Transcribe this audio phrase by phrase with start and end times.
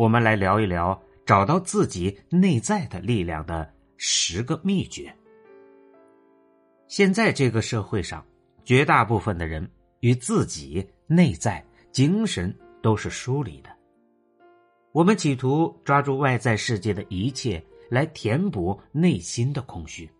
[0.00, 5.14] 我们来聊一聊找到自己内在的力量的十个秘诀。
[6.88, 8.24] 现在这个社会上，
[8.64, 9.70] 绝大部分的人
[10.00, 13.68] 与自己内在精神都是疏离的。
[14.92, 20.10] 我们企图抓住外在世界的一切来填补内心的空虚。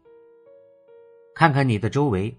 [1.34, 2.36] 看看你的周围，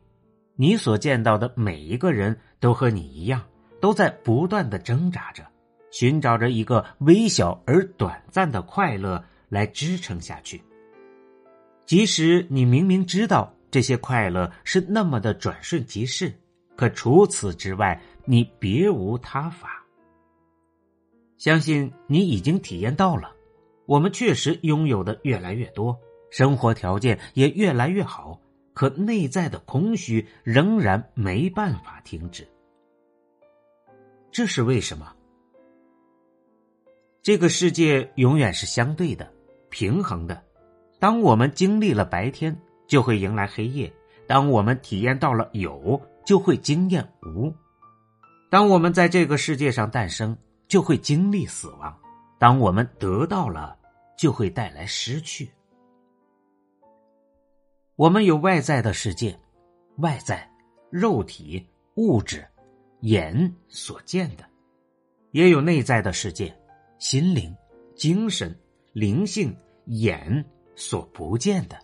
[0.55, 3.43] 你所见到的每一个人都和你一样，
[3.79, 5.43] 都在不断的挣扎着。
[5.91, 10.61] 寻找着一个微小而短暂的快乐来支撑下去，
[11.85, 16.33] 即使你明明知道这些快乐是那么的转瞬即逝，
[16.75, 19.85] 可除此之外，你别无他法。
[21.37, 23.31] 相信你已经体验到了，
[23.85, 28.39] 我们确实拥有的越来越多，生活条件也越来越好，
[28.73, 32.47] 可内在的空虚仍然没办法停止。
[34.31, 35.13] 这是为什么？
[37.23, 39.31] 这个世界永远是相对的、
[39.69, 40.43] 平衡的。
[40.99, 43.87] 当我们经历了白天，就会迎来黑夜；
[44.25, 47.53] 当我们体验到了有，就会惊艳无；
[48.49, 50.35] 当我们在这个世界上诞生，
[50.67, 51.93] 就会经历死亡；
[52.39, 53.77] 当我们得到了，
[54.17, 55.47] 就会带来失去。
[57.95, 59.39] 我们有外在的世界，
[59.97, 60.49] 外在
[60.89, 61.63] 肉体、
[61.97, 62.43] 物质、
[63.01, 64.43] 眼所见的；
[65.29, 66.51] 也有内在的世界。
[67.01, 67.51] 心灵、
[67.95, 68.55] 精神、
[68.93, 71.75] 灵性、眼所不见的，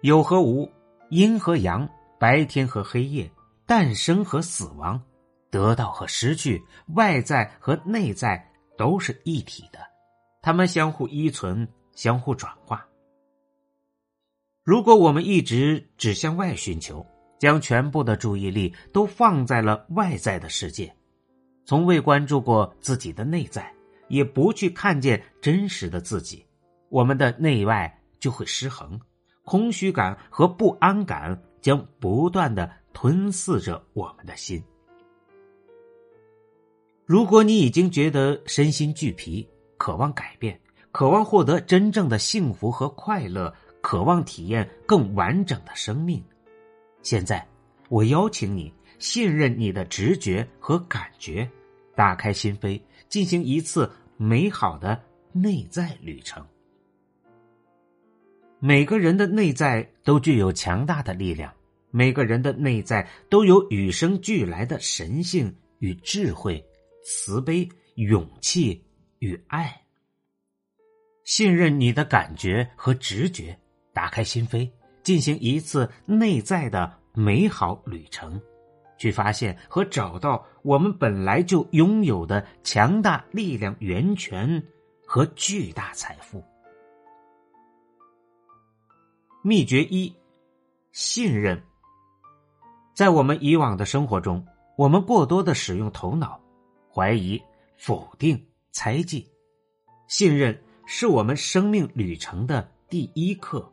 [0.00, 0.66] 有和无，
[1.10, 1.86] 阴和阳，
[2.18, 3.30] 白天和黑夜，
[3.66, 4.98] 诞生和死亡，
[5.50, 8.42] 得到和失去，外在和内在
[8.78, 9.78] 都是一体的，
[10.40, 12.88] 它们相互依存，相互转化。
[14.64, 17.06] 如果我们一直只向外寻求，
[17.38, 20.90] 将全部的注意力都放在了外在的世界，
[21.66, 23.70] 从未关注过自己的内在。
[24.12, 26.44] 也不去看见真实的自己，
[26.90, 27.90] 我们的内外
[28.20, 29.00] 就会失衡，
[29.42, 34.62] 空虚感和不安感将不断的吞噬着我们的心。
[37.06, 43.50] 如果你已经觉得身心俱疲，渴望改变，渴望获得真正的幸福和快乐，
[43.80, 46.22] 渴望体验更完整的生命，
[47.00, 47.42] 现在
[47.88, 51.50] 我邀请你信任你的直觉和感觉，
[51.96, 53.90] 打开心扉，进行一次。
[54.22, 55.02] 美好的
[55.32, 56.46] 内在旅程。
[58.60, 61.52] 每个人的内在都具有强大的力量，
[61.90, 66.64] 每个人的内在都有与生俱来的神性与智慧、
[67.02, 68.80] 慈悲、勇气
[69.18, 69.82] 与爱。
[71.24, 73.58] 信任你的感觉和直觉，
[73.92, 74.70] 打开心扉，
[75.02, 78.40] 进行一次内在的美好旅程。
[78.98, 84.62] 去发现和找到我们本来就拥有的强大力量源泉
[85.04, 86.42] 和巨大财富。
[89.42, 90.14] 秘诀一：
[90.92, 91.62] 信任。
[92.94, 94.46] 在我们以往的生活中，
[94.76, 96.40] 我们过多的使用头脑，
[96.92, 97.42] 怀疑、
[97.76, 98.40] 否定、
[98.70, 99.26] 猜忌。
[100.06, 103.70] 信任是我们生命旅程的第一课。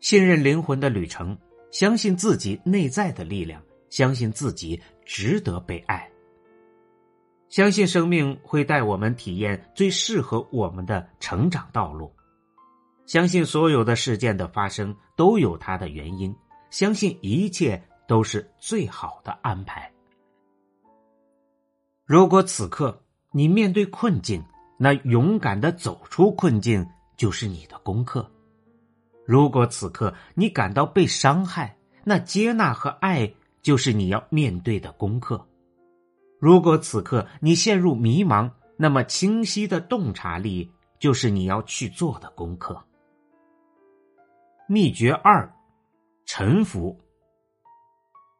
[0.00, 1.36] 信任灵魂的旅程。
[1.70, 3.60] 相信自己内在的力量，
[3.94, 6.10] 相信自己值得被爱，
[7.48, 12.12] 相信生命会带我们体验最适合我们的成长道路，
[13.06, 16.34] 相信所有的事件的发生都有它的原因，
[16.70, 19.88] 相信一切都是最好的安排。
[22.04, 23.00] 如果此刻
[23.30, 24.44] 你面对困境，
[24.76, 26.84] 那勇敢的走出困境
[27.16, 28.28] 就是你的功课。
[29.24, 33.32] 如果此刻你感到被伤害，那接纳和爱
[33.64, 35.44] 就是你要面对的功课。
[36.38, 40.70] 如果此刻你陷入迷茫，那么清晰的洞察力
[41.00, 42.80] 就是你要去做的功课。
[44.68, 45.50] 秘诀二：
[46.26, 47.00] 臣服。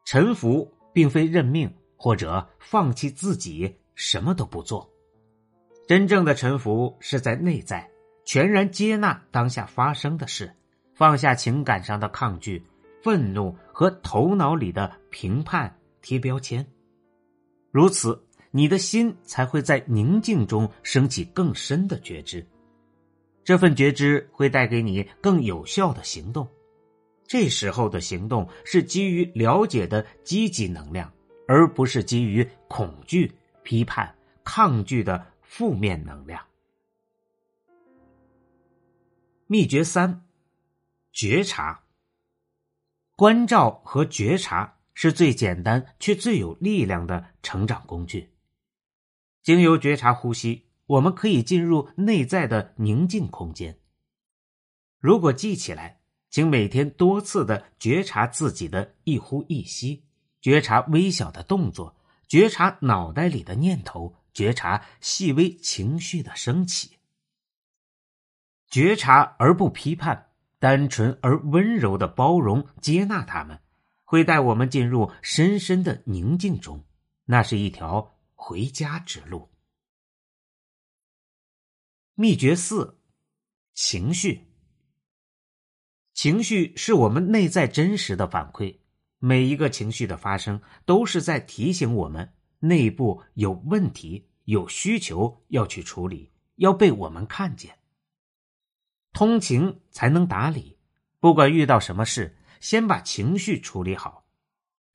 [0.04, 4.86] 臣服并非认命或者放弃自己什么都不做，
[5.88, 7.90] 真正的臣服是在内在
[8.26, 10.54] 全然接纳当下发生的事。
[10.94, 12.64] 放下情感上的抗拒、
[13.04, 16.66] 愤怒和头脑里的评判、贴标签，
[17.70, 22.46] 如此你的心才会在宁静中升起更深的觉知。
[23.44, 26.48] 这份觉知会带给你更有效的行动。
[27.26, 31.12] 这时候的行动是基于了解的积极能量，
[31.46, 33.30] 而不是基于恐惧、
[33.62, 36.42] 批判、抗拒的负面能量。
[39.46, 40.24] 秘诀三：
[41.12, 41.83] 觉察、
[43.16, 48.34] 关照和觉察是最简单却最有力量的成长工具。
[49.42, 53.78] 经由觉察呼吸，我们可以进入内在的宁静空间。
[54.98, 56.00] 如果记起来。
[56.30, 60.04] 请每天多次的觉察自己的一呼一吸，
[60.40, 61.96] 觉察微小的动作，
[62.26, 66.98] 觉察脑袋里的念头，觉察细微情绪的升起。
[68.68, 70.32] 觉察而不批判，
[70.64, 73.60] 单纯而温柔的包容接纳他们，
[74.02, 76.82] 会带我们进入深深的宁静中。
[77.26, 79.50] 那是一条回家之路。
[82.14, 82.98] 秘诀四：
[83.74, 84.46] 情绪。
[86.14, 88.78] 情绪是我们内在真实的反馈，
[89.18, 97.76] 每一个情绪的发生都是在提醒我们内部有问题、有需求要去处理，要被我们看见。
[99.14, 100.76] 通情才能达理，
[101.20, 104.26] 不管遇到什么事，先把情绪处理好。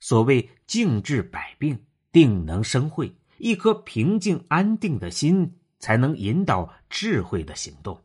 [0.02, 8.04] 所谓静治百病，定能生慧，一颗平静安定的心，才能引导智慧的行动。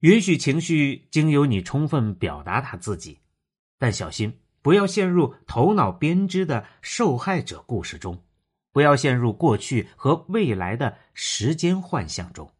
[0.00, 3.20] 允许情绪经由你充分表达他自己，
[3.78, 8.20] 但小心不要陷入头脑编织的受害者故事中，
[8.72, 12.50] 不要陷入过去和未来的时间幻象中。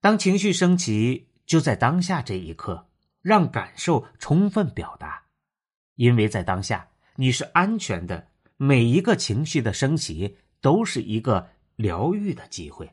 [0.00, 2.88] 当情绪升起，就在当下这一刻，
[3.20, 5.24] 让感受充分表达，
[5.96, 8.28] 因为在当下你是安全的。
[8.60, 12.92] 每一个情绪的升起都是一个疗愈的机会。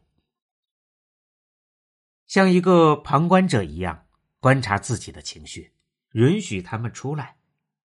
[2.27, 4.05] 像一个旁观者一样
[4.39, 5.73] 观察自己的情绪，
[6.11, 7.37] 允许他们出来，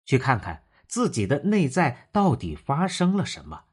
[0.03, 3.65] 去看看自己的内在到底发生了什么，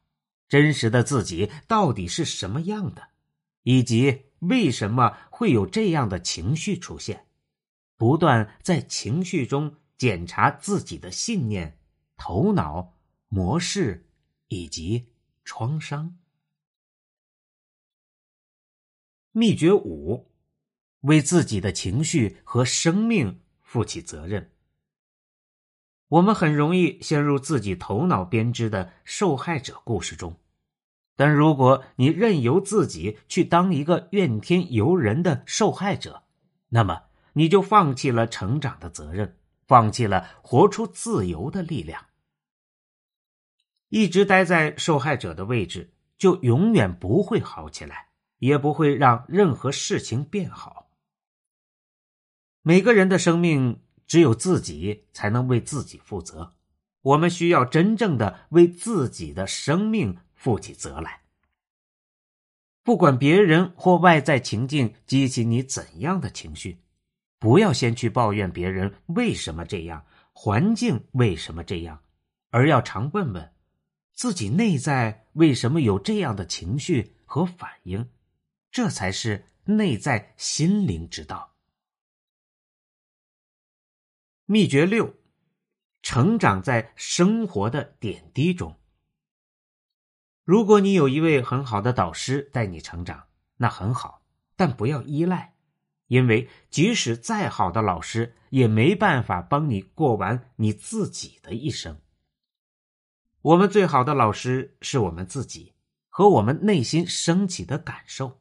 [0.46, 3.08] 真实的自己到底是什么样的，
[3.62, 7.26] 以及为什么会有这样的情绪出现。
[7.96, 11.78] 不断在情绪中检查自己的信念、
[12.16, 12.94] 头脑
[13.28, 14.06] 模式
[14.48, 15.08] 以及
[15.44, 16.18] 创伤。
[19.32, 20.36] 秘诀五。
[21.06, 24.52] 为自己的情绪和生命负起责任。
[26.08, 30.38] 我们很容易陷入自己头脑编织的受害者故事中，
[31.16, 36.22] 但如果你任由自己去当一个怨天尤人的受害者，
[36.68, 39.36] 那么你就放弃了成长的责任，
[39.66, 42.04] 放弃了活出自由的力量。
[43.88, 48.08] 一直待在受害者的位置，就永远不会好起来，
[48.38, 50.90] 也不会让任何事情变好。
[52.62, 56.54] 每个人的生命只有自己才能为自己负责，
[57.00, 61.22] 我们需要真正的为自己的生命负起责来。
[62.84, 66.78] 不管别人或外在情境激起你怎样的情绪，
[67.40, 72.00] 不要先去抱怨别人为什么这样，环境为什么这样，
[72.50, 73.52] 而要常问问
[74.12, 78.08] 自己内在为什么有这样的情绪和反应，
[78.70, 81.54] 这才是内在心灵之道。
[84.44, 85.12] 秘诀六：
[86.02, 88.76] 成长在生活的点滴中。
[90.46, 93.24] 如果你有一位很好的导师带你成长，
[93.56, 94.22] 那很好，
[94.54, 95.56] 但不要依赖，
[96.06, 102.00] 因为即使再好的老师，也没办法帮你过完你自己的一生。
[103.42, 105.74] 我们最好的老师是我们自己
[106.08, 108.40] 和我们内心升起的感受。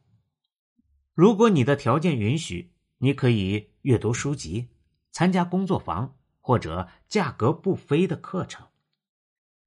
[1.15, 4.69] 如果你的条件允许，你可以阅读书籍。
[5.11, 8.67] 参加工作坊或者价格不菲的课程，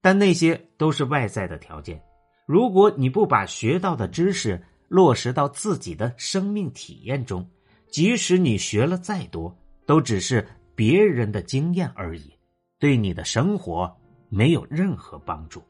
[0.02, 2.04] 但那些都是外在的条件。
[2.48, 7.46] 如果你不把学到的知识落实到自己的生命体验中，
[7.90, 12.32] 即使你学了再多，都只是别人的经验而已，
[12.78, 13.94] 对你的生活
[14.30, 15.62] 没有任何帮助。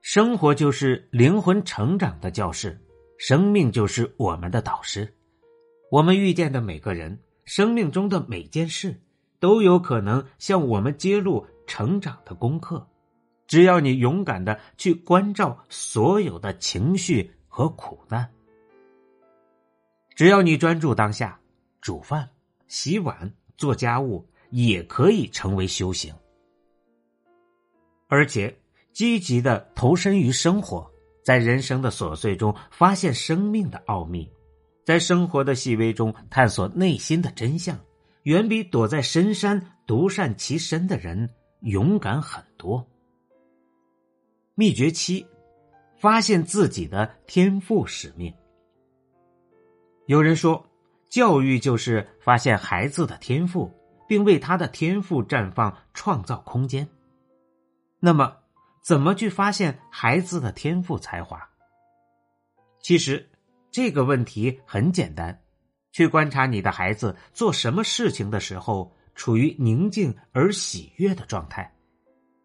[0.00, 2.80] 生活就是灵魂成长的教室，
[3.18, 5.06] 生命就是我们的导师。
[5.90, 7.20] 我们遇见的每个人。
[7.44, 8.98] 生命中的每件事
[9.38, 12.88] 都有可能向我们揭露成长的功课，
[13.54, 18.28] 只要你勇敢的去关照所有的情绪和苦难，
[20.16, 21.38] 只要你专注当下，
[21.80, 22.28] 煮饭、
[22.66, 26.12] 洗碗、做家务也可以成为修行。
[28.08, 28.52] 而且
[28.92, 30.90] 积极的投身于生活，
[31.22, 34.28] 在人生的琐碎中发现生命的奥秘，
[34.84, 37.78] 在生活的细微中探索内心的真相，
[38.24, 41.30] 远比躲在深山独善其身的人
[41.60, 42.84] 勇敢很多。
[44.56, 45.26] 秘诀七：
[45.98, 48.32] 发现自己的天赋使命。
[50.06, 50.64] 有人说，
[51.08, 53.72] 教育就是发现孩子的天赋，
[54.06, 56.88] 并为他的天赋绽放创造空间。
[57.98, 58.36] 那么，
[58.80, 61.50] 怎么去发现孩子的天赋才华？
[62.80, 63.28] 其实
[63.72, 65.42] 这个问题很简单，
[65.90, 71.74] 去观察你的孩子做什么事情的时候处于宁静而喜悦的状态。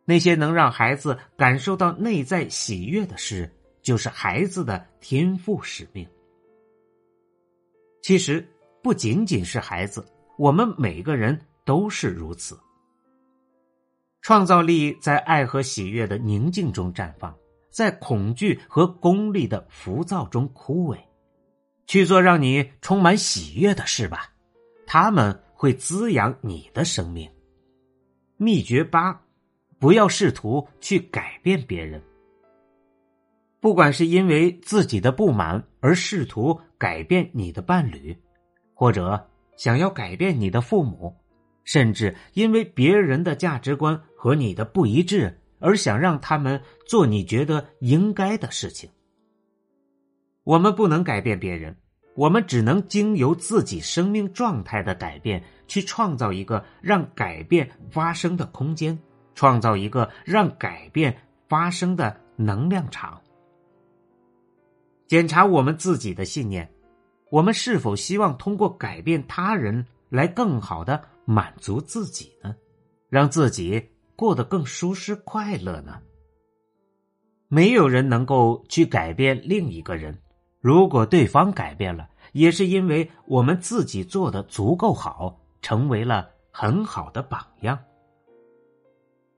[0.09, 3.47] 那些能让孩子感受到内在喜悦的事，
[3.83, 6.03] 就是孩子的天赋使命。
[8.01, 8.43] 其实
[8.81, 10.03] 不仅仅是孩子，
[10.35, 12.59] 我们每个人都是如此。
[14.23, 17.37] 创造力在爱和喜悦的宁静中绽放，
[17.69, 20.97] 在恐惧和功利的浮躁中枯萎。
[21.85, 24.33] 去做让你充满喜悦的事吧，
[24.87, 27.29] 他们会滋养你的生命。
[28.37, 29.21] 秘诀八。
[29.79, 32.01] 不要试图去改变别人，
[33.61, 38.15] 不管是因为自己的不满而试图改变你的伴侣，
[38.73, 41.15] 或者想要改变你的父母，
[41.63, 48.89] 甚至因为别人的价值观和你的不一致而想让他们做你觉得应该的事情。
[50.43, 51.75] 我们不能改变别人，
[52.15, 58.97] 我们只能经由自己生命状态的改变，去创造一个让改变发生的空间。
[59.39, 61.17] 创造一个让改变
[61.47, 63.21] 发生的能量场。
[65.07, 66.69] 检查我们自己的信念，
[67.31, 72.53] 我们是否希望通过改变他人来更好的满足自己呢？
[73.07, 73.81] 让自己
[74.17, 76.01] 过得更舒适快乐呢？
[77.47, 80.21] 没有人能够去改变另一个人，
[80.59, 87.79] 如果对方改变了，也是因为我们自己做的足够好，成为了很好的榜样。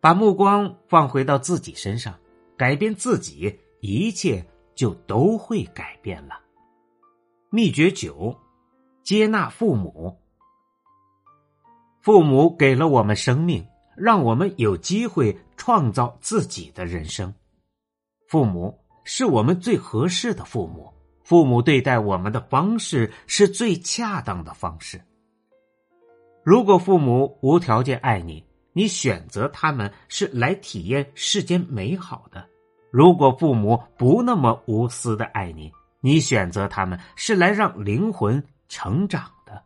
[0.02, 2.14] 把目光放回到自己身上，
[2.58, 4.44] 改变自己，一切
[4.74, 6.42] 就都会改变了。
[7.52, 8.36] 秘诀九：
[9.04, 10.18] 接纳父母。
[12.02, 13.64] 父母给了我们生命，
[13.96, 17.32] 让我们有机会创造自己的人生。
[18.28, 20.92] 父母是我们最合适的父母，
[21.24, 25.00] 父母对待我们的方式是最恰当的方式。
[26.44, 32.48] 如果父母无条件爱你，你选择他们是来体验世间美好的。
[32.90, 39.64] 如果父母不那么无私的爱你，你选择他们是来让灵魂成长的。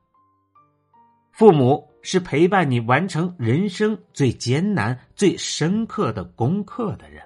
[1.32, 7.24] 父母是陪伴你完成人生最艰难、最深刻的功课的人。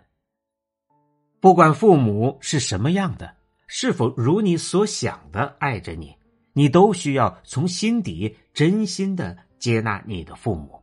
[1.39, 3.36] 不管父母是什么样的，
[3.67, 6.15] 是否如你所想的爱着你，
[6.53, 10.78] 你都需要从心底真心的接纳你的父母。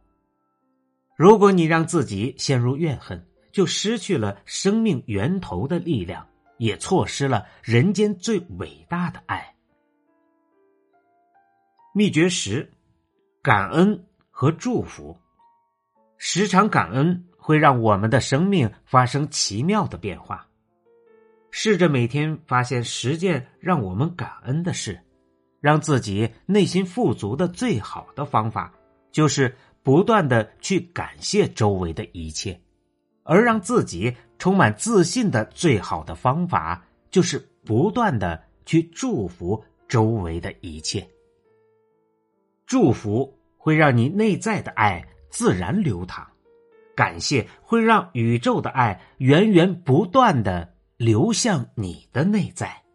[1.17, 9.55] 如果你让自己陷入怨恨，就失去了生命源头的力量，也错失了人间最伟大的爱。
[11.95, 12.71] 秘诀十：
[13.43, 15.17] 感恩和祝福。
[16.19, 20.47] 时常感恩会让我们的生命发生奇妙的变化。
[21.51, 25.01] 试着每天发现十件让我们感恩的事，
[25.63, 28.71] 让自己内心富足的最好的方法
[29.11, 29.57] 就是。
[29.87, 32.61] 不断的去感谢周围的一切，
[33.23, 41.09] 而让自己充满自信的最好的方法，就是不断的去祝福周围的一切。
[42.67, 46.27] 祝福会让你内在的爱自然流淌，
[46.97, 52.86] 感谢会让宇宙的爱源源不断的流向你的内在。